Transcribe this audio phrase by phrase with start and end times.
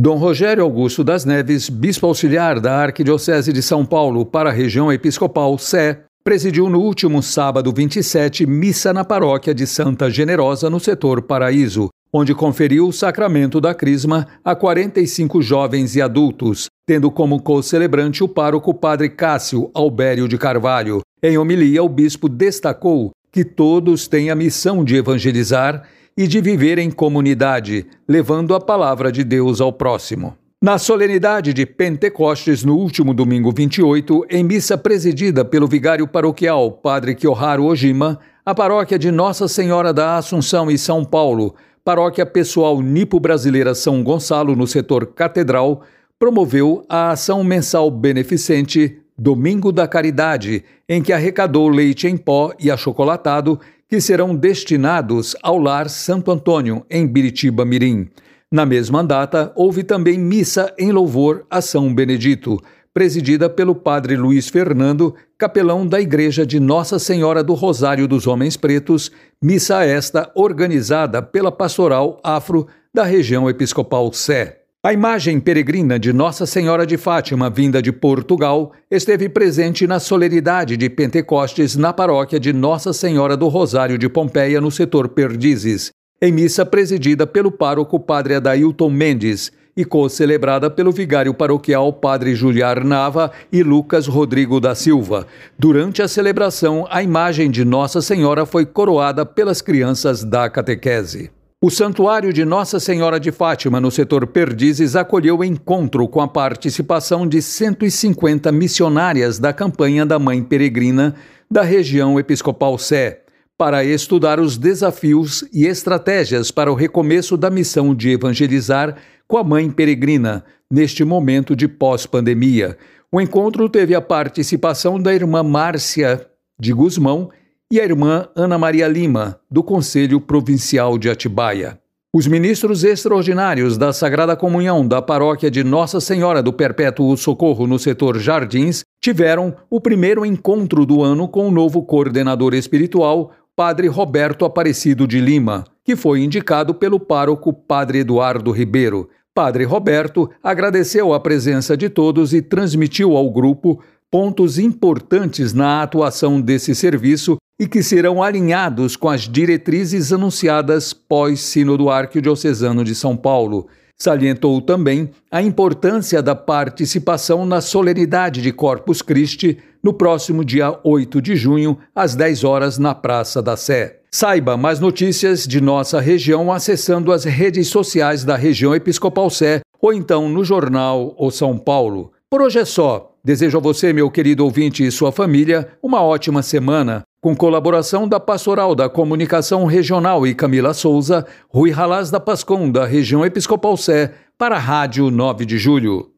[0.00, 4.92] Dom Rogério Augusto das Neves, bispo auxiliar da Arquidiocese de São Paulo para a região
[4.92, 11.22] episcopal Sé, presidiu no último sábado 27 missa na paróquia de Santa Generosa, no setor
[11.22, 18.22] Paraíso, onde conferiu o sacramento da Crisma a 45 jovens e adultos, tendo como co-celebrante
[18.22, 21.00] o pároco Padre Cássio Albério de Carvalho.
[21.20, 25.82] Em homilia, o bispo destacou que todos têm a missão de evangelizar
[26.18, 30.36] e de viver em comunidade, levando a palavra de Deus ao próximo.
[30.60, 37.14] Na solenidade de Pentecostes, no último domingo 28, em missa presidida pelo vigário paroquial Padre
[37.14, 43.72] Kyoharu Ojima, a paróquia de Nossa Senhora da Assunção e São Paulo, paróquia pessoal nipo-brasileira
[43.72, 45.82] São Gonçalo, no setor catedral,
[46.18, 52.72] promoveu a ação mensal beneficente Domingo da Caridade, em que arrecadou leite em pó e
[52.72, 58.08] achocolatado que serão destinados ao Lar Santo Antônio, em Biritiba Mirim.
[58.52, 62.58] Na mesma data, houve também missa em louvor a São Benedito,
[62.92, 68.56] presidida pelo padre Luiz Fernando, capelão da Igreja de Nossa Senhora do Rosário dos Homens
[68.56, 69.10] Pretos,
[69.42, 74.62] missa esta organizada pela Pastoral Afro da região episcopal Sé.
[74.80, 80.76] A imagem peregrina de Nossa Senhora de Fátima, vinda de Portugal, esteve presente na solenidade
[80.76, 85.90] de Pentecostes na paróquia de Nossa Senhora do Rosário de Pompeia, no setor Perdizes,
[86.22, 92.84] em missa presidida pelo pároco Padre Adailton Mendes e co-celebrada pelo vigário paroquial Padre Juliar
[92.84, 95.26] Nava e Lucas Rodrigo da Silva.
[95.58, 101.32] Durante a celebração, a imagem de Nossa Senhora foi coroada pelas crianças da catequese.
[101.60, 106.28] O Santuário de Nossa Senhora de Fátima, no setor Perdizes, acolheu o encontro com a
[106.28, 111.16] participação de 150 missionárias da campanha da Mãe Peregrina
[111.50, 113.22] da região Episcopal Sé,
[113.56, 119.42] para estudar os desafios e estratégias para o recomeço da missão de evangelizar com a
[119.42, 122.78] Mãe Peregrina, neste momento de pós-pandemia.
[123.10, 126.24] O encontro teve a participação da irmã Márcia
[126.56, 127.30] de Guzmão
[127.70, 131.78] e a irmã Ana Maria Lima, do Conselho Provincial de Atibaia.
[132.14, 137.78] Os ministros extraordinários da Sagrada Comunhão da Paróquia de Nossa Senhora do Perpétuo Socorro no
[137.78, 144.46] setor Jardins tiveram o primeiro encontro do ano com o novo coordenador espiritual, Padre Roberto
[144.46, 149.10] Aparecido de Lima, que foi indicado pelo pároco Padre Eduardo Ribeiro.
[149.34, 156.40] Padre Roberto agradeceu a presença de todos e transmitiu ao grupo pontos importantes na atuação
[156.40, 163.66] desse serviço e que serão alinhados com as diretrizes anunciadas pós-Sínodo Arquidiocesano de São Paulo.
[163.96, 171.20] Salientou também a importância da participação na solenidade de Corpus Christi no próximo dia 8
[171.20, 173.98] de junho, às 10 horas, na Praça da Sé.
[174.10, 179.92] Saiba mais notícias de nossa região acessando as redes sociais da região Episcopal Sé ou
[179.92, 182.12] então no jornal O São Paulo.
[182.30, 183.14] Por hoje é só.
[183.24, 187.02] Desejo a você, meu querido ouvinte e sua família, uma ótima semana.
[187.20, 192.86] Com colaboração da Pastoral da Comunicação Regional e Camila Souza, Rui Ralaz da Pascom, da
[192.86, 196.12] região Episcopal Sé, para a Rádio 9 de Julho.